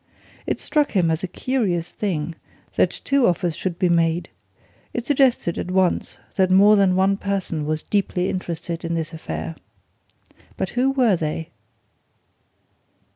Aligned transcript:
It 0.47 0.59
struck 0.59 0.93
him 0.93 1.11
as 1.11 1.21
a 1.21 1.27
curious 1.27 1.91
thing 1.91 2.33
that 2.75 3.01
two 3.05 3.27
offers 3.27 3.55
should 3.55 3.77
be 3.77 3.87
made 3.87 4.29
it 4.95 5.05
suggested, 5.05 5.59
at 5.59 5.69
once, 5.69 6.17
that 6.37 6.49
more 6.49 6.75
than 6.75 6.95
one 6.95 7.17
person 7.17 7.67
was 7.67 7.83
deeply 7.83 8.27
interested 8.27 8.83
in 8.83 8.95
this 8.95 9.13
affair. 9.13 9.55
But 10.57 10.69
who 10.69 10.89
were 10.89 11.15
they? 11.15 11.49